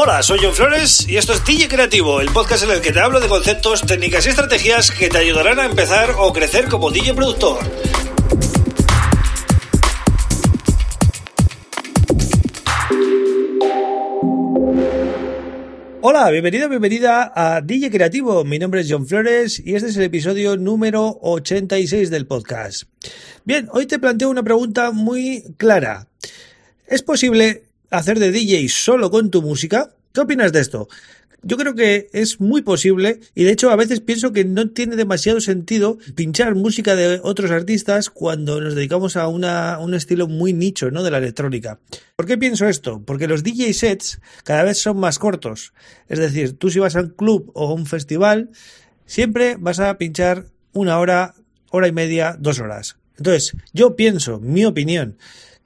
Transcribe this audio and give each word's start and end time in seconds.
Hola, 0.00 0.22
soy 0.22 0.38
John 0.40 0.54
Flores 0.54 1.08
y 1.08 1.16
esto 1.16 1.32
es 1.32 1.44
DJ 1.44 1.66
Creativo, 1.66 2.20
el 2.20 2.28
podcast 2.28 2.62
en 2.62 2.70
el 2.70 2.80
que 2.80 2.92
te 2.92 3.00
hablo 3.00 3.18
de 3.18 3.26
conceptos, 3.26 3.84
técnicas 3.84 4.24
y 4.26 4.28
estrategias 4.28 4.92
que 4.92 5.08
te 5.08 5.18
ayudarán 5.18 5.58
a 5.58 5.64
empezar 5.64 6.14
o 6.18 6.32
crecer 6.32 6.68
como 6.68 6.92
DJ 6.92 7.14
productor. 7.14 7.58
Hola, 16.00 16.30
bienvenido, 16.30 16.68
bienvenida 16.68 17.32
a 17.34 17.60
DJ 17.60 17.90
Creativo. 17.90 18.44
Mi 18.44 18.60
nombre 18.60 18.82
es 18.82 18.86
John 18.88 19.04
Flores 19.04 19.58
y 19.58 19.74
este 19.74 19.88
es 19.88 19.96
el 19.96 20.04
episodio 20.04 20.56
número 20.56 21.18
86 21.22 22.08
del 22.10 22.28
podcast. 22.28 22.84
Bien, 23.44 23.68
hoy 23.72 23.86
te 23.86 23.98
planteo 23.98 24.30
una 24.30 24.44
pregunta 24.44 24.92
muy 24.92 25.42
clara. 25.56 26.06
¿Es 26.86 27.02
posible 27.02 27.67
hacer 27.90 28.18
de 28.18 28.30
DJ 28.30 28.68
solo 28.68 29.10
con 29.10 29.30
tu 29.30 29.42
música? 29.42 29.94
¿Qué 30.12 30.20
opinas 30.20 30.52
de 30.52 30.60
esto? 30.60 30.88
Yo 31.42 31.56
creo 31.56 31.76
que 31.76 32.08
es 32.12 32.40
muy 32.40 32.62
posible 32.62 33.20
y 33.34 33.44
de 33.44 33.52
hecho 33.52 33.70
a 33.70 33.76
veces 33.76 34.00
pienso 34.00 34.32
que 34.32 34.44
no 34.44 34.70
tiene 34.70 34.96
demasiado 34.96 35.40
sentido 35.40 35.98
pinchar 36.16 36.56
música 36.56 36.96
de 36.96 37.20
otros 37.22 37.52
artistas 37.52 38.10
cuando 38.10 38.60
nos 38.60 38.74
dedicamos 38.74 39.16
a 39.16 39.28
una, 39.28 39.78
un 39.78 39.94
estilo 39.94 40.26
muy 40.26 40.52
nicho 40.52 40.90
¿no? 40.90 41.04
de 41.04 41.12
la 41.12 41.18
electrónica. 41.18 41.78
¿Por 42.16 42.26
qué 42.26 42.38
pienso 42.38 42.66
esto? 42.66 43.02
Porque 43.04 43.28
los 43.28 43.44
DJ 43.44 43.72
sets 43.72 44.20
cada 44.42 44.64
vez 44.64 44.78
son 44.78 44.98
más 44.98 45.20
cortos. 45.20 45.72
Es 46.08 46.18
decir, 46.18 46.58
tú 46.58 46.70
si 46.70 46.80
vas 46.80 46.96
a 46.96 47.02
un 47.02 47.10
club 47.10 47.52
o 47.54 47.68
a 47.68 47.74
un 47.74 47.86
festival, 47.86 48.50
siempre 49.06 49.56
vas 49.60 49.78
a 49.78 49.96
pinchar 49.96 50.46
una 50.72 50.98
hora, 50.98 51.34
hora 51.70 51.86
y 51.86 51.92
media, 51.92 52.36
dos 52.36 52.58
horas. 52.58 52.96
Entonces, 53.16 53.56
yo 53.72 53.94
pienso, 53.94 54.40
mi 54.40 54.64
opinión, 54.64 55.16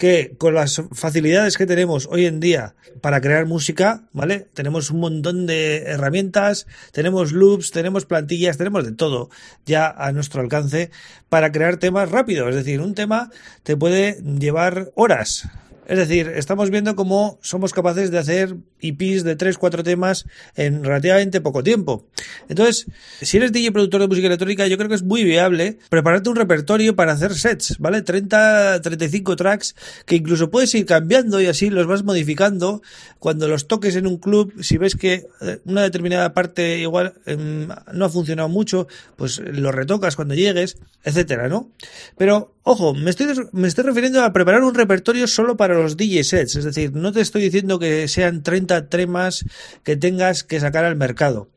que 0.02 0.34
con 0.37 0.55
las 0.55 0.83
facilidades 0.91 1.56
que 1.56 1.65
tenemos 1.65 2.09
hoy 2.11 2.27
en 2.27 2.41
día 2.41 2.74
para 3.01 3.20
crear 3.20 3.47
música, 3.47 4.02
¿vale? 4.12 4.48
Tenemos 4.52 4.91
un 4.91 4.98
montón 4.98 5.47
de 5.47 5.77
herramientas, 5.84 6.66
tenemos 6.91 7.30
loops, 7.30 7.70
tenemos 7.70 8.05
plantillas, 8.05 8.58
tenemos 8.58 8.84
de 8.84 8.91
todo 8.91 9.30
ya 9.64 9.89
a 9.89 10.11
nuestro 10.11 10.41
alcance 10.41 10.91
para 11.28 11.53
crear 11.53 11.77
temas 11.77 12.11
rápidos. 12.11 12.48
Es 12.48 12.56
decir, 12.56 12.80
un 12.80 12.97
tema 12.97 13.30
te 13.62 13.77
puede 13.77 14.20
llevar 14.25 14.91
horas, 14.97 15.48
es 15.86 15.98
decir, 15.98 16.33
estamos 16.34 16.70
viendo 16.70 16.97
cómo 16.97 17.39
somos 17.41 17.73
capaces 17.73 18.11
de 18.11 18.19
hacer 18.19 18.56
EPs 18.83 19.25
de 19.25 19.36
3, 19.36 19.56
4 19.56 19.83
temas 19.83 20.27
en 20.56 20.84
relativamente 20.84 21.41
poco 21.41 21.62
tiempo. 21.62 22.05
Entonces, 22.48 22.86
si 23.20 23.36
eres 23.36 23.52
DJ 23.52 23.72
productor 23.72 24.00
de 24.00 24.08
música 24.08 24.27
electrónica, 24.27 24.66
yo 24.66 24.77
creo 24.77 24.89
que 24.89 24.97
es 24.97 25.02
muy 25.02 25.24
viable 25.24 25.78
prepararte 25.89 26.28
un 26.28 26.36
repertorio 26.36 26.97
para 26.97 27.12
hacer 27.12 27.34
sets, 27.34 27.78
¿vale? 27.78 28.02
30, 28.02 28.80
35 28.83 29.36
tracks 29.36 29.74
que 30.06 30.16
incluso 30.16 30.50
puedes 30.50 30.74
ir 30.74 30.86
cambiando 30.86 31.41
y 31.41 31.47
así 31.47 31.70
los 31.70 31.86
vas 31.86 32.02
modificando 32.02 32.83
cuando 33.19 33.48
los 33.48 33.69
toques 33.69 33.97
en 33.97 34.06
un 34.06 34.19
club. 34.19 34.52
Si 34.62 34.78
ves 34.78 34.96
que 34.96 35.27
eh, 35.41 35.61
una 35.64 35.83
determinada 35.83 36.34
parte 36.34 36.78
igual 36.78 37.14
em, 37.27 37.69
no 37.92 38.05
ha 38.05 38.08
funcionado 38.08 38.48
mucho, 38.48 38.89
pues 39.17 39.39
lo 39.39 39.72
retocas 39.72 40.17
cuando 40.17 40.34
llegues, 40.34 40.78
etcétera, 41.05 41.48
¿no? 41.48 41.70
Pero, 42.17 42.55
ojo, 42.62 42.94
me 42.94 43.11
estoy, 43.11 43.28
me 43.52 43.69
estoy 43.69 43.84
refiriendo 43.84 44.22
a 44.22 44.33
preparar 44.33 44.62
un 44.62 44.74
repertorio 44.74 45.27
solo 45.27 45.56
para 45.56 45.74
los 45.74 45.96
DJ 45.96 46.24
sets, 46.24 46.56
es 46.56 46.64
decir, 46.64 46.94
no 46.94 47.12
te 47.12 47.20
estoy 47.20 47.42
diciendo 47.42 47.78
que 47.78 48.08
sean 48.08 48.42
30 48.42 48.72
temas 48.81 49.45
que 49.84 49.97
tengas 49.97 50.45
que 50.45 50.61
sacar 50.61 50.84
al 50.84 50.97
mercado. 50.97 51.48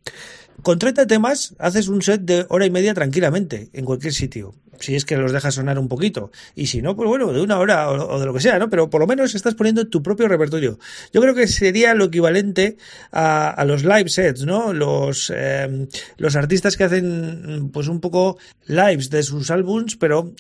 Con 0.62 0.80
30 0.80 1.08
temas 1.08 1.54
haces 1.60 1.88
un 1.90 2.02
set 2.02 2.22
de 2.22 2.46
hora 2.50 2.66
y 2.66 2.72
media 2.72 2.94
tranquilamente 2.94 3.70
en 3.74 3.86
cualquier 3.86 4.14
sitio, 4.14 4.56
si 4.80 4.96
es 4.96 5.06
que 5.06 5.18
los 5.18 5.32
dejas 5.32 5.56
sonar 5.56 5.78
un 5.78 5.88
poquito. 5.88 6.32
Y 6.56 6.68
si 6.68 6.82
no, 6.82 6.96
pues 6.96 7.08
bueno, 7.08 7.32
de 7.34 7.42
una 7.42 7.60
hora 7.60 7.90
o, 7.90 8.20
de 8.20 8.26
lo 8.26 8.34
que 8.34 8.40
sea, 8.40 8.58
¿no? 8.58 8.70
Pero 8.70 8.90
por 8.90 9.02
lo 9.02 9.08
menos 9.08 9.36
estás 9.36 9.54
poniendo 9.54 9.88
tu 9.88 10.02
propio 10.02 10.28
repertorio. 10.28 10.80
Yo 11.14 11.22
creo 11.22 11.36
que 11.36 11.48
sería 11.48 11.94
lo 11.94 12.06
equivalente 12.06 12.78
a, 13.12 13.64
los 13.68 13.84
live 13.84 14.10
sets, 14.10 14.46
¿no? 14.46 14.74
Los, 14.74 15.32
eh, 15.36 15.88
los 16.18 16.36
artistas 16.36 16.78
que 16.78 16.86
hacen 16.86 17.70
pues 17.72 17.88
un 17.88 18.00
poco 18.00 18.38
lives 18.66 19.10
de 19.10 19.24
sus 19.24 19.52
álbums, 19.52 19.98
pero 19.98 20.34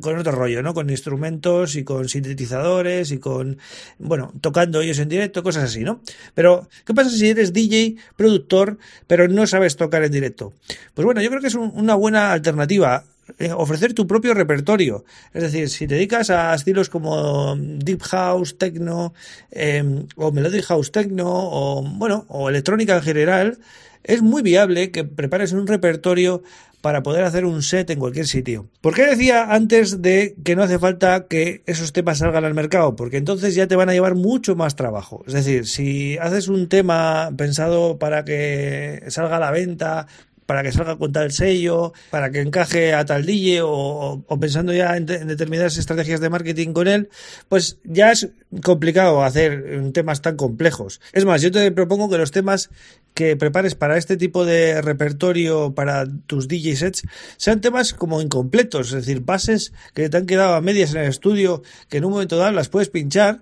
con 0.00 0.18
otro 0.18 0.32
rollo, 0.32 0.62
¿no? 0.62 0.74
Con 0.74 0.90
instrumentos 0.90 1.76
y 1.76 1.84
con 1.84 2.08
sintetizadores 2.08 3.10
y 3.10 3.18
con, 3.18 3.58
bueno, 3.98 4.32
tocando 4.40 4.80
ellos 4.80 4.98
en 4.98 5.08
directo, 5.08 5.42
cosas 5.42 5.64
así, 5.64 5.80
¿no? 5.80 6.00
Pero, 6.34 6.68
¿qué 6.84 6.94
pasa 6.94 7.10
si 7.10 7.28
eres 7.28 7.52
DJ, 7.52 7.96
productor, 8.16 8.78
pero 9.06 9.28
no 9.28 9.46
sabes 9.46 9.76
tocar 9.76 10.02
en 10.04 10.12
directo? 10.12 10.52
Pues 10.94 11.04
bueno, 11.04 11.20
yo 11.22 11.28
creo 11.30 11.40
que 11.40 11.48
es 11.48 11.54
una 11.54 11.94
buena 11.94 12.32
alternativa 12.32 13.04
eh, 13.38 13.52
ofrecer 13.52 13.94
tu 13.94 14.06
propio 14.06 14.34
repertorio. 14.34 15.04
Es 15.32 15.42
decir, 15.42 15.70
si 15.70 15.86
te 15.86 15.94
dedicas 15.94 16.28
a 16.28 16.54
estilos 16.54 16.90
como 16.90 17.56
Deep 17.56 18.02
House, 18.02 18.58
Techno, 18.58 19.14
em, 19.50 20.06
o 20.16 20.30
Melodic 20.30 20.64
House 20.66 20.92
Techno, 20.92 21.24
o 21.26 21.82
bueno, 21.82 22.26
o 22.28 22.50
electrónica 22.50 22.96
en 22.96 23.02
general, 23.02 23.58
es 24.04 24.22
muy 24.22 24.42
viable 24.42 24.90
que 24.90 25.04
prepares 25.04 25.52
un 25.52 25.66
repertorio 25.66 26.42
para 26.84 27.02
poder 27.02 27.24
hacer 27.24 27.46
un 27.46 27.62
set 27.62 27.88
en 27.88 27.98
cualquier 27.98 28.26
sitio. 28.26 28.68
¿Por 28.82 28.94
qué 28.94 29.06
decía 29.06 29.54
antes 29.54 30.02
de 30.02 30.36
que 30.44 30.54
no 30.54 30.62
hace 30.62 30.78
falta 30.78 31.28
que 31.28 31.62
esos 31.64 31.94
temas 31.94 32.18
salgan 32.18 32.44
al 32.44 32.52
mercado? 32.52 32.94
Porque 32.94 33.16
entonces 33.16 33.54
ya 33.54 33.66
te 33.66 33.74
van 33.74 33.88
a 33.88 33.94
llevar 33.94 34.14
mucho 34.14 34.54
más 34.54 34.76
trabajo. 34.76 35.24
Es 35.26 35.32
decir, 35.32 35.66
si 35.66 36.18
haces 36.18 36.48
un 36.48 36.68
tema 36.68 37.30
pensado 37.38 37.98
para 37.98 38.26
que 38.26 39.02
salga 39.08 39.38
a 39.38 39.40
la 39.40 39.50
venta, 39.50 40.06
para 40.46 40.62
que 40.62 40.72
salga 40.72 40.96
con 40.96 41.12
tal 41.12 41.32
sello, 41.32 41.92
para 42.10 42.30
que 42.30 42.40
encaje 42.40 42.94
a 42.94 43.04
tal 43.04 43.24
DJ 43.24 43.60
o, 43.62 44.24
pensando 44.40 44.72
ya 44.72 44.96
en, 44.96 45.06
determinadas 45.06 45.76
estrategias 45.76 46.20
de 46.20 46.30
marketing 46.30 46.72
con 46.72 46.88
él, 46.88 47.08
pues 47.48 47.78
ya 47.84 48.12
es 48.12 48.28
complicado 48.62 49.22
hacer 49.22 49.92
temas 49.92 50.22
tan 50.22 50.36
complejos. 50.36 51.00
Es 51.12 51.24
más, 51.24 51.42
yo 51.42 51.50
te 51.50 51.70
propongo 51.72 52.08
que 52.08 52.18
los 52.18 52.30
temas 52.30 52.70
que 53.14 53.36
prepares 53.36 53.74
para 53.74 53.96
este 53.96 54.16
tipo 54.16 54.44
de 54.44 54.82
repertorio 54.82 55.74
para 55.74 56.04
tus 56.26 56.48
DJ 56.48 56.76
sets 56.76 57.02
sean 57.36 57.60
temas 57.60 57.94
como 57.94 58.20
incompletos, 58.20 58.88
es 58.88 58.94
decir, 58.94 59.20
bases 59.20 59.72
que 59.94 60.08
te 60.08 60.16
han 60.16 60.26
quedado 60.26 60.54
a 60.54 60.60
medias 60.60 60.92
en 60.92 61.02
el 61.02 61.08
estudio, 61.08 61.62
que 61.88 61.98
en 61.98 62.04
un 62.04 62.12
momento 62.12 62.36
dado 62.36 62.52
las 62.52 62.68
puedes 62.68 62.90
pinchar, 62.90 63.40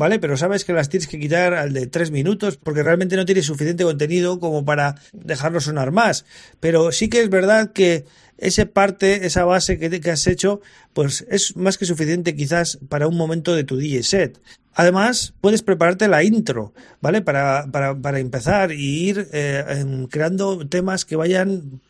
¿vale? 0.00 0.18
Pero 0.18 0.38
sabes 0.38 0.64
que 0.64 0.72
las 0.72 0.88
tienes 0.88 1.08
que 1.08 1.20
quitar 1.20 1.52
al 1.52 1.74
de 1.74 1.86
tres 1.86 2.10
minutos 2.10 2.56
porque 2.56 2.82
realmente 2.82 3.16
no 3.16 3.26
tienes 3.26 3.44
suficiente 3.44 3.84
contenido 3.84 4.40
como 4.40 4.64
para 4.64 4.94
dejarlo 5.12 5.60
sonar 5.60 5.90
más. 5.90 6.24
Pero 6.58 6.90
sí 6.90 7.10
que 7.10 7.20
es 7.20 7.28
verdad 7.28 7.72
que 7.74 8.06
esa 8.38 8.64
parte, 8.64 9.26
esa 9.26 9.44
base 9.44 9.78
que, 9.78 10.00
que 10.00 10.10
has 10.10 10.26
hecho, 10.26 10.62
pues 10.94 11.26
es 11.28 11.54
más 11.54 11.76
que 11.76 11.84
suficiente 11.84 12.34
quizás 12.34 12.78
para 12.88 13.08
un 13.08 13.16
momento 13.18 13.54
de 13.54 13.64
tu 13.64 13.76
DJ 13.76 14.02
set. 14.02 14.40
Además, 14.72 15.34
puedes 15.42 15.60
prepararte 15.60 16.08
la 16.08 16.24
intro, 16.24 16.72
¿vale? 17.02 17.20
Para, 17.20 17.66
para, 17.70 17.94
para 17.94 18.20
empezar 18.20 18.72
y 18.72 19.06
ir 19.06 19.28
eh, 19.34 19.84
creando 20.08 20.66
temas 20.66 21.04
que 21.04 21.16
vayan 21.16 21.82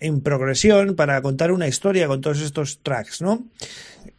en 0.00 0.22
progresión 0.22 0.96
para 0.96 1.20
contar 1.20 1.52
una 1.52 1.68
historia 1.68 2.06
con 2.06 2.22
todos 2.22 2.40
estos 2.40 2.78
tracks, 2.82 3.20
¿no? 3.20 3.44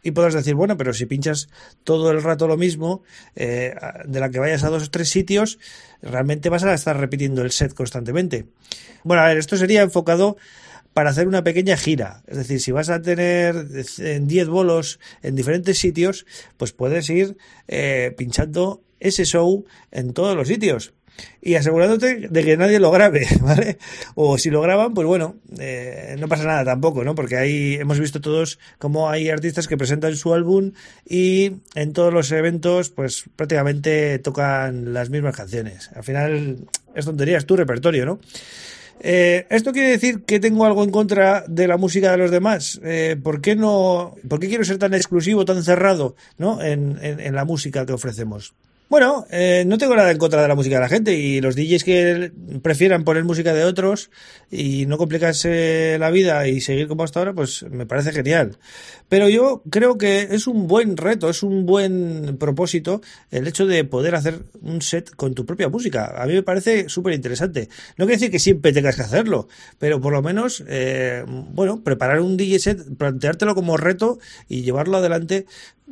Y 0.02 0.12
podrás 0.12 0.34
decir, 0.34 0.54
bueno, 0.54 0.76
pero 0.76 0.92
si 0.92 1.06
pinchas 1.06 1.48
todo 1.84 2.10
el 2.10 2.22
rato 2.22 2.46
lo 2.48 2.56
mismo, 2.56 3.02
eh, 3.36 3.74
de 4.06 4.20
la 4.20 4.30
que 4.30 4.38
vayas 4.38 4.64
a 4.64 4.70
dos 4.70 4.84
o 4.84 4.90
tres 4.90 5.10
sitios, 5.10 5.58
realmente 6.02 6.48
vas 6.48 6.64
a 6.64 6.74
estar 6.74 6.96
repitiendo 6.98 7.42
el 7.42 7.50
set 7.50 7.74
constantemente. 7.74 8.46
Bueno, 9.04 9.22
a 9.22 9.28
ver, 9.28 9.38
esto 9.38 9.56
sería 9.56 9.82
enfocado 9.82 10.36
para 10.94 11.10
hacer 11.10 11.28
una 11.28 11.44
pequeña 11.44 11.76
gira. 11.76 12.22
Es 12.26 12.36
decir, 12.36 12.60
si 12.60 12.72
vas 12.72 12.90
a 12.90 13.00
tener 13.00 13.66
10 13.68 14.48
bolos 14.48 14.98
en 15.22 15.36
diferentes 15.36 15.78
sitios, 15.78 16.26
pues 16.56 16.72
puedes 16.72 17.08
ir 17.10 17.36
eh, 17.68 18.14
pinchando 18.16 18.82
ese 18.98 19.24
show 19.24 19.64
en 19.90 20.12
todos 20.12 20.36
los 20.36 20.48
sitios 20.48 20.92
y 21.42 21.54
asegurándote 21.54 22.28
de 22.28 22.44
que 22.44 22.56
nadie 22.56 22.78
lo 22.78 22.90
grabe, 22.90 23.26
¿vale? 23.40 23.78
O 24.14 24.38
si 24.38 24.50
lo 24.50 24.60
graban, 24.60 24.94
pues 24.94 25.06
bueno, 25.06 25.36
eh, 25.58 26.16
no 26.18 26.28
pasa 26.28 26.44
nada 26.44 26.64
tampoco, 26.64 27.04
¿no? 27.04 27.14
Porque 27.14 27.36
ahí 27.36 27.74
hemos 27.74 27.98
visto 27.98 28.20
todos 28.20 28.58
cómo 28.78 29.10
hay 29.10 29.30
artistas 29.30 29.68
que 29.68 29.76
presentan 29.76 30.16
su 30.16 30.34
álbum 30.34 30.72
y 31.08 31.52
en 31.74 31.92
todos 31.92 32.12
los 32.12 32.30
eventos, 32.32 32.90
pues 32.90 33.24
prácticamente 33.36 34.18
tocan 34.18 34.92
las 34.92 35.10
mismas 35.10 35.36
canciones. 35.36 35.90
Al 35.94 36.04
final 36.04 36.58
es 36.94 37.04
tontería, 37.04 37.38
es 37.38 37.46
tu 37.46 37.56
repertorio, 37.56 38.04
¿no? 38.04 38.20
Eh, 39.02 39.46
¿Esto 39.48 39.72
quiere 39.72 39.88
decir 39.88 40.24
que 40.24 40.40
tengo 40.40 40.66
algo 40.66 40.84
en 40.84 40.90
contra 40.90 41.44
de 41.48 41.66
la 41.66 41.78
música 41.78 42.10
de 42.10 42.18
los 42.18 42.30
demás? 42.30 42.78
Eh, 42.84 43.16
¿por, 43.22 43.40
qué 43.40 43.56
no, 43.56 44.14
¿Por 44.28 44.40
qué 44.40 44.48
quiero 44.48 44.64
ser 44.64 44.76
tan 44.76 44.92
exclusivo, 44.92 45.46
tan 45.46 45.62
cerrado 45.64 46.16
¿no? 46.36 46.62
en, 46.62 46.98
en 47.00 47.34
la 47.34 47.46
música 47.46 47.86
que 47.86 47.94
ofrecemos? 47.94 48.52
Bueno, 48.90 49.24
eh, 49.30 49.62
no 49.68 49.78
tengo 49.78 49.94
nada 49.94 50.10
en 50.10 50.18
contra 50.18 50.42
de 50.42 50.48
la 50.48 50.56
música 50.56 50.74
de 50.74 50.80
la 50.80 50.88
gente 50.88 51.14
y 51.14 51.40
los 51.40 51.54
DJs 51.54 51.84
que 51.84 52.32
prefieran 52.60 53.04
poner 53.04 53.22
música 53.22 53.54
de 53.54 53.62
otros 53.62 54.10
y 54.50 54.84
no 54.86 54.98
complicarse 54.98 55.96
la 56.00 56.10
vida 56.10 56.48
y 56.48 56.60
seguir 56.60 56.88
como 56.88 57.04
hasta 57.04 57.20
ahora, 57.20 57.32
pues 57.32 57.62
me 57.70 57.86
parece 57.86 58.10
genial. 58.10 58.58
Pero 59.08 59.28
yo 59.28 59.62
creo 59.70 59.96
que 59.96 60.22
es 60.32 60.48
un 60.48 60.66
buen 60.66 60.96
reto, 60.96 61.30
es 61.30 61.44
un 61.44 61.66
buen 61.66 62.36
propósito 62.36 63.00
el 63.30 63.46
hecho 63.46 63.64
de 63.64 63.84
poder 63.84 64.16
hacer 64.16 64.40
un 64.60 64.82
set 64.82 65.14
con 65.14 65.34
tu 65.34 65.46
propia 65.46 65.68
música. 65.68 66.20
A 66.20 66.26
mí 66.26 66.32
me 66.32 66.42
parece 66.42 66.88
súper 66.88 67.14
interesante. 67.14 67.68
No 67.96 68.06
quiere 68.06 68.16
decir 68.16 68.32
que 68.32 68.40
siempre 68.40 68.72
tengas 68.72 68.96
que 68.96 69.02
hacerlo, 69.02 69.46
pero 69.78 70.00
por 70.00 70.12
lo 70.12 70.20
menos, 70.20 70.64
eh, 70.66 71.24
bueno, 71.28 71.84
preparar 71.84 72.20
un 72.22 72.36
DJ 72.36 72.58
set, 72.58 72.96
planteártelo 72.98 73.54
como 73.54 73.76
reto 73.76 74.18
y 74.48 74.62
llevarlo 74.62 74.96
adelante 74.96 75.46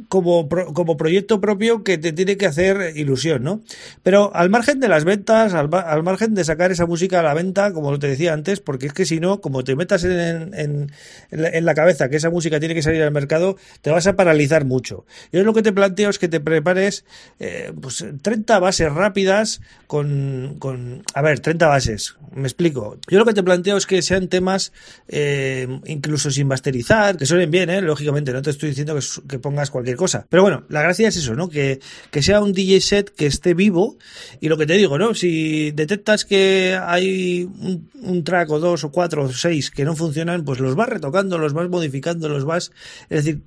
como, 0.08 0.48
como 0.48 0.96
proyecto 0.96 1.40
propio 1.40 1.82
que 1.82 1.98
te 1.98 2.12
tiene 2.12 2.36
que 2.36 2.46
hacer 2.46 2.96
ilusión, 2.96 3.42
¿no? 3.42 3.62
Pero 4.02 4.34
al 4.34 4.50
margen 4.50 4.80
de 4.80 4.88
las 4.88 5.04
ventas, 5.04 5.54
al, 5.54 5.68
margen 6.02 6.34
de 6.34 6.44
sacar 6.44 6.70
esa 6.70 6.86
música 6.86 7.20
a 7.20 7.22
la 7.22 7.34
venta, 7.34 7.72
como 7.72 7.98
te 7.98 8.08
decía 8.08 8.32
antes, 8.32 8.60
porque 8.60 8.86
es 8.86 8.92
que 8.92 9.06
si 9.06 9.20
no, 9.20 9.40
como 9.40 9.64
te 9.64 9.76
metas 9.76 10.04
en, 10.04 10.54
en, 10.54 10.92
en, 11.30 11.64
la, 11.64 11.74
cabeza 11.74 12.08
que 12.08 12.16
esa 12.16 12.30
música 12.30 12.60
tiene 12.60 12.74
que 12.74 12.82
salir 12.82 13.02
al 13.02 13.12
mercado, 13.12 13.56
te 13.82 13.90
vas 13.90 14.06
a 14.06 14.16
paralizar 14.16 14.64
mucho. 14.64 15.04
Yo 15.32 15.42
lo 15.42 15.54
que 15.54 15.62
te 15.62 15.72
planteo 15.72 16.10
es 16.10 16.18
que 16.18 16.28
te 16.28 16.40
prepares 16.40 17.04
eh, 17.38 17.72
pues 17.80 18.04
30 18.22 18.58
bases 18.58 18.92
rápidas 18.92 19.60
con, 19.86 20.56
con, 20.58 21.02
a 21.14 21.22
ver, 21.22 21.40
30 21.40 21.66
bases, 21.66 22.16
me 22.34 22.42
explico. 22.42 22.98
Yo 23.08 23.18
lo 23.18 23.24
que 23.24 23.34
te 23.34 23.42
planteo 23.42 23.76
es 23.76 23.86
que 23.86 24.02
sean 24.02 24.28
temas 24.28 24.72
eh, 25.08 25.80
incluso 25.86 26.30
sin 26.30 26.46
masterizar, 26.46 27.16
que 27.16 27.26
suenen 27.26 27.50
bien, 27.50 27.70
¿eh? 27.70 27.80
lógicamente, 27.80 28.32
no 28.32 28.42
te 28.42 28.50
estoy 28.50 28.70
diciendo 28.70 28.94
que, 28.94 29.02
que 29.28 29.38
pongas 29.38 29.70
cualquier 29.70 29.87
cosa. 29.96 30.26
Pero 30.28 30.42
bueno, 30.42 30.64
la 30.68 30.82
gracia 30.82 31.08
es 31.08 31.16
eso, 31.16 31.34
¿no? 31.34 31.48
Que, 31.48 31.80
que 32.10 32.22
sea 32.22 32.40
un 32.40 32.52
DJ 32.52 32.80
set 32.80 33.14
que 33.14 33.26
esté 33.26 33.54
vivo 33.54 33.96
y 34.40 34.48
lo 34.48 34.56
que 34.56 34.66
te 34.66 34.74
digo, 34.74 34.98
¿no? 34.98 35.14
Si 35.14 35.70
detectas 35.72 36.24
que 36.24 36.78
hay 36.80 37.44
un, 37.44 37.90
un 38.00 38.24
track 38.24 38.50
o 38.50 38.58
dos 38.58 38.84
o 38.84 38.90
cuatro 38.90 39.24
o 39.24 39.32
seis 39.32 39.70
que 39.70 39.84
no 39.84 39.96
funcionan, 39.96 40.44
pues 40.44 40.60
los 40.60 40.74
vas 40.74 40.88
retocando, 40.88 41.38
los 41.38 41.52
vas 41.52 41.68
modificando, 41.68 42.28
los 42.28 42.44
vas... 42.44 42.72
Es 43.08 43.24
decir, 43.24 43.42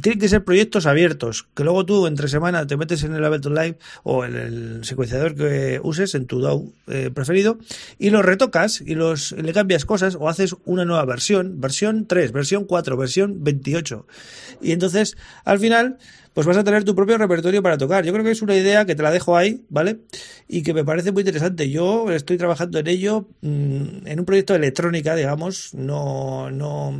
tienen 0.00 0.18
que 0.18 0.28
ser 0.28 0.44
proyectos 0.44 0.86
abiertos, 0.86 1.46
que 1.54 1.64
luego 1.64 1.86
tú 1.86 2.06
entre 2.06 2.28
semana 2.28 2.66
te 2.66 2.76
metes 2.76 3.04
en 3.04 3.14
el 3.14 3.24
Ableton 3.24 3.54
Live 3.54 3.78
o 4.02 4.24
en 4.24 4.36
el 4.36 4.84
secuenciador 4.84 5.34
que 5.34 5.80
uses, 5.82 6.14
en 6.14 6.26
tu 6.26 6.40
DAW 6.40 6.72
eh, 6.88 7.10
preferido, 7.14 7.58
y 7.98 8.10
los 8.10 8.24
retocas 8.24 8.80
y 8.80 8.94
los 8.94 9.32
le 9.32 9.52
cambias 9.52 9.84
cosas 9.84 10.16
o 10.18 10.28
haces 10.28 10.56
una 10.64 10.84
nueva 10.84 11.04
versión, 11.04 11.60
versión 11.60 12.06
3, 12.06 12.32
versión 12.32 12.64
4, 12.64 12.96
versión 12.96 13.44
28. 13.44 14.06
Y 14.60 14.72
entonces, 14.72 15.16
al 15.44 15.58
final, 15.58 15.98
pues 16.34 16.46
vas 16.46 16.56
a 16.56 16.64
tener 16.64 16.84
tu 16.84 16.94
propio 16.94 17.18
repertorio 17.18 17.62
para 17.62 17.78
tocar. 17.78 18.04
Yo 18.04 18.12
creo 18.12 18.24
que 18.24 18.30
es 18.30 18.42
una 18.42 18.56
idea 18.56 18.84
que 18.84 18.94
te 18.94 19.02
la 19.02 19.10
dejo 19.10 19.36
ahí, 19.36 19.62
¿vale? 19.68 19.98
Y 20.48 20.62
que 20.62 20.72
me 20.72 20.84
parece 20.84 21.12
muy 21.12 21.20
interesante. 21.20 21.70
Yo 21.70 22.10
estoy 22.10 22.38
trabajando 22.38 22.78
en 22.78 22.86
ello 22.86 23.28
mm, 23.42 24.06
en 24.06 24.18
un 24.18 24.24
proyecto 24.24 24.54
de 24.54 24.60
electrónica, 24.60 25.14
digamos, 25.14 25.74
no, 25.74 26.50
no, 26.50 26.98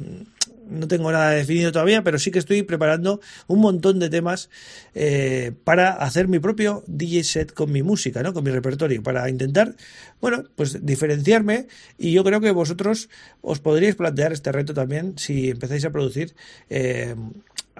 no 0.72 0.88
tengo 0.88 1.12
nada 1.12 1.30
definido 1.30 1.72
todavía, 1.72 2.02
pero 2.02 2.18
sí 2.18 2.30
que 2.30 2.38
estoy 2.38 2.62
preparando 2.62 3.20
un 3.46 3.60
montón 3.60 3.98
de 3.98 4.10
temas 4.10 4.50
eh, 4.94 5.52
para 5.64 5.90
hacer 5.92 6.28
mi 6.28 6.38
propio 6.38 6.82
DJ 6.86 7.24
set 7.24 7.52
con 7.52 7.70
mi 7.70 7.82
música, 7.82 8.22
¿no? 8.22 8.32
Con 8.32 8.44
mi 8.44 8.50
repertorio, 8.50 9.02
para 9.02 9.28
intentar, 9.28 9.76
bueno, 10.20 10.44
pues 10.56 10.84
diferenciarme 10.84 11.66
y 11.98 12.12
yo 12.12 12.24
creo 12.24 12.40
que 12.40 12.50
vosotros 12.50 13.08
os 13.40 13.60
podríais 13.60 13.96
plantear 13.96 14.32
este 14.32 14.52
reto 14.52 14.74
también 14.74 15.14
si 15.18 15.50
empezáis 15.50 15.84
a 15.84 15.90
producir 15.90 16.34
eh, 16.70 17.14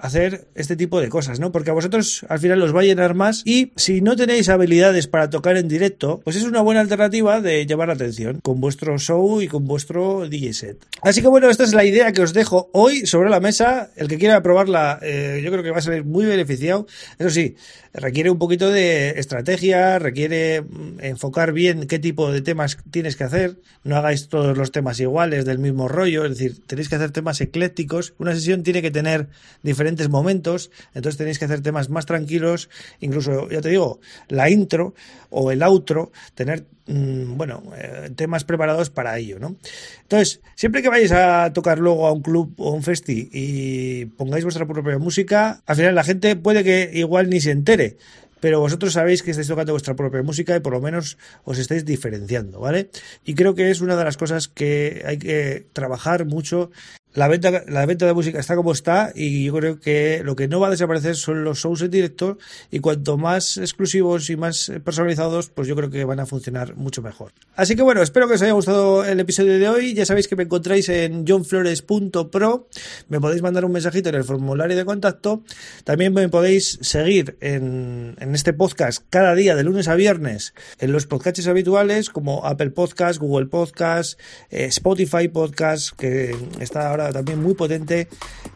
hacer 0.03 0.49
este 0.53 0.75
tipo 0.75 0.99
de 0.99 1.07
cosas, 1.07 1.39
¿no? 1.39 1.53
Porque 1.53 1.69
a 1.69 1.73
vosotros 1.73 2.25
al 2.27 2.37
final 2.37 2.61
os 2.61 2.75
va 2.75 2.81
a 2.81 2.83
llenar 2.83 3.13
más 3.13 3.41
y 3.45 3.71
si 3.77 4.01
no 4.01 4.17
tenéis 4.17 4.49
habilidades 4.49 5.07
para 5.07 5.29
tocar 5.29 5.55
en 5.55 5.69
directo, 5.69 6.19
pues 6.25 6.35
es 6.35 6.43
una 6.43 6.59
buena 6.59 6.81
alternativa 6.81 7.39
de 7.39 7.65
llamar 7.65 7.87
la 7.87 7.93
atención 7.93 8.41
con 8.43 8.59
vuestro 8.59 8.99
show 8.99 9.41
y 9.41 9.47
con 9.47 9.65
vuestro 9.65 10.27
DJ 10.27 10.53
set. 10.53 10.85
Así 11.01 11.21
que 11.21 11.29
bueno, 11.29 11.49
esta 11.49 11.63
es 11.63 11.73
la 11.73 11.85
idea 11.85 12.11
que 12.11 12.21
os 12.21 12.33
dejo 12.33 12.69
hoy 12.73 13.05
sobre 13.05 13.29
la 13.29 13.39
mesa. 13.39 13.91
El 13.95 14.09
que 14.09 14.17
quiera 14.17 14.43
probarla, 14.43 14.99
eh, 15.01 15.39
yo 15.41 15.49
creo 15.51 15.63
que 15.63 15.71
va 15.71 15.77
a 15.77 15.81
salir 15.81 16.03
muy 16.03 16.25
beneficiado. 16.25 16.85
Eso 17.17 17.29
sí, 17.29 17.55
requiere 17.93 18.29
un 18.29 18.39
poquito 18.39 18.69
de 18.71 19.11
estrategia, 19.11 19.99
requiere 19.99 20.63
mm, 20.63 20.99
enfocar 20.99 21.53
bien 21.53 21.87
qué 21.87 21.99
tipo 21.99 22.29
de 22.29 22.41
temas 22.41 22.77
tienes 22.91 23.15
que 23.15 23.23
hacer. 23.23 23.55
No 23.85 23.95
hagáis 23.95 24.27
todos 24.27 24.57
los 24.57 24.73
temas 24.73 24.99
iguales, 24.99 25.45
del 25.45 25.59
mismo 25.59 25.87
rollo, 25.87 26.25
es 26.25 26.31
decir, 26.31 26.57
tenéis 26.67 26.89
que 26.89 26.95
hacer 26.95 27.11
temas 27.11 27.39
eclécticos. 27.39 28.13
Una 28.17 28.33
sesión 28.33 28.63
tiene 28.63 28.81
que 28.81 28.91
tener 28.91 29.27
diferentes 29.61 29.92
momentos, 30.09 30.71
entonces 30.93 31.17
tenéis 31.17 31.39
que 31.39 31.45
hacer 31.45 31.61
temas 31.61 31.89
más 31.89 32.05
tranquilos, 32.05 32.69
incluso, 32.99 33.49
ya 33.49 33.61
te 33.61 33.69
digo, 33.69 33.99
la 34.29 34.49
intro 34.49 34.93
o 35.29 35.51
el 35.51 35.63
outro, 35.63 36.11
tener 36.35 36.65
mm, 36.87 37.37
bueno, 37.37 37.63
eh, 37.77 38.11
temas 38.15 38.43
preparados 38.43 38.89
para 38.89 39.17
ello, 39.17 39.39
¿no? 39.39 39.55
Entonces, 40.01 40.41
siempre 40.55 40.81
que 40.81 40.89
vayáis 40.89 41.11
a 41.11 41.53
tocar 41.53 41.79
luego 41.79 42.07
a 42.07 42.11
un 42.11 42.21
club 42.21 42.53
o 42.57 42.71
un 42.71 42.83
festi 42.83 43.29
y 43.31 44.05
pongáis 44.05 44.43
vuestra 44.43 44.65
propia 44.65 44.97
música, 44.97 45.61
al 45.65 45.75
final 45.75 45.95
la 45.95 46.03
gente 46.03 46.35
puede 46.35 46.63
que 46.63 46.91
igual 46.93 47.29
ni 47.29 47.41
se 47.41 47.51
entere, 47.51 47.97
pero 48.43 48.59
vosotros 48.59 48.91
sabéis 48.91 49.23
que 49.23 49.31
estáis 49.31 49.47
tocando 49.47 49.71
vuestra 49.71 49.95
propia 49.95 50.21
música 50.21 50.53
y 50.53 50.59
por 50.59 50.73
lo 50.73 50.81
menos 50.81 51.17
os 51.45 51.57
estáis 51.59 51.85
diferenciando, 51.85 52.59
¿vale? 52.59 52.89
Y 53.23 53.35
creo 53.35 53.55
que 53.55 53.71
es 53.71 53.79
una 53.79 53.95
de 53.95 54.03
las 54.03 54.17
cosas 54.17 54.49
que 54.49 55.01
hay 55.05 55.17
que 55.17 55.65
trabajar 55.71 56.25
mucho 56.25 56.69
la 57.13 57.27
venta, 57.27 57.63
la 57.67 57.85
venta 57.85 58.05
de 58.05 58.13
música 58.13 58.39
está 58.39 58.55
como 58.55 58.71
está 58.71 59.11
y 59.15 59.45
yo 59.45 59.53
creo 59.53 59.79
que 59.79 60.21
lo 60.23 60.35
que 60.35 60.47
no 60.47 60.59
va 60.59 60.67
a 60.67 60.71
desaparecer 60.71 61.15
son 61.15 61.43
los 61.43 61.59
shows 61.59 61.81
en 61.81 61.91
directo 61.91 62.37
y 62.71 62.79
cuanto 62.79 63.17
más 63.17 63.57
exclusivos 63.57 64.29
y 64.29 64.35
más 64.35 64.71
personalizados, 64.83 65.49
pues 65.49 65.67
yo 65.67 65.75
creo 65.75 65.89
que 65.89 66.05
van 66.05 66.19
a 66.19 66.25
funcionar 66.25 66.75
mucho 66.75 67.01
mejor. 67.01 67.31
Así 67.55 67.75
que 67.75 67.81
bueno, 67.81 68.01
espero 68.01 68.27
que 68.27 68.35
os 68.35 68.41
haya 68.41 68.53
gustado 68.53 69.05
el 69.05 69.19
episodio 69.19 69.59
de 69.59 69.69
hoy. 69.69 69.93
Ya 69.93 70.05
sabéis 70.05 70.27
que 70.27 70.35
me 70.35 70.43
encontráis 70.43 70.89
en 70.89 71.25
johnflores.pro. 71.25 72.67
Me 73.09 73.19
podéis 73.19 73.41
mandar 73.41 73.65
un 73.65 73.71
mensajito 73.71 74.09
en 74.09 74.15
el 74.15 74.23
formulario 74.23 74.75
de 74.75 74.85
contacto. 74.85 75.43
También 75.83 76.13
me 76.13 76.29
podéis 76.29 76.79
seguir 76.81 77.37
en, 77.41 78.15
en 78.19 78.35
este 78.35 78.53
podcast 78.53 79.03
cada 79.09 79.35
día 79.35 79.55
de 79.55 79.63
lunes 79.63 79.87
a 79.87 79.95
viernes 79.95 80.53
en 80.79 80.91
los 80.91 81.05
podcasts 81.05 81.47
habituales 81.47 82.09
como 82.09 82.45
Apple 82.45 82.71
Podcast, 82.71 83.19
Google 83.19 83.47
Podcast, 83.47 84.19
eh, 84.49 84.65
Spotify 84.65 85.27
Podcast, 85.27 85.91
que 85.97 86.35
está 86.59 86.91
también 87.11 87.41
muy 87.41 87.53
potente 87.53 88.07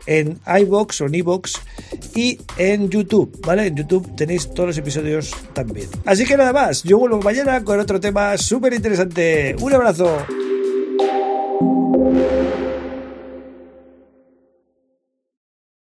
en 0.06 0.40
iBox 0.62 1.02
o 1.02 1.06
en 1.06 1.16
iBox 1.16 1.54
y 2.16 2.40
en 2.58 2.90
YouTube, 2.90 3.40
¿vale? 3.46 3.68
En 3.68 3.76
YouTube 3.76 4.16
tenéis 4.16 4.50
todos 4.54 4.68
los 4.68 4.78
episodios 4.78 5.32
también. 5.54 5.90
Así 6.06 6.26
que 6.26 6.38
nada 6.38 6.54
más, 6.54 6.84
yo 6.84 6.98
vuelvo 6.98 7.22
mañana 7.22 7.64
con 7.64 7.80
otro 7.80 8.00
tema 8.00 8.38
súper 8.38 8.74
interesante. 8.74 9.56
Un 9.60 9.74
abrazo. 9.74 10.26